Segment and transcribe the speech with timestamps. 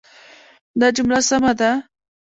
[0.79, 1.71] دا جمله سمه ده.